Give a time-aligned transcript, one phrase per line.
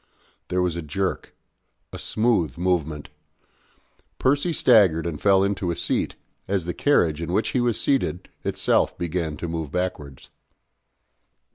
[0.47, 1.35] There was a jerk
[1.93, 3.09] a smooth movement.
[4.17, 6.15] Percy staggered and fell into a seat,
[6.47, 10.31] as the carriage in which he was seated itself began to move backwards.